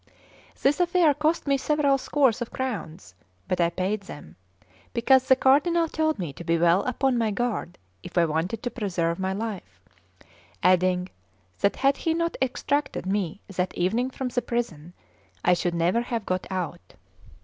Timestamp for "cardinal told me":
5.35-6.33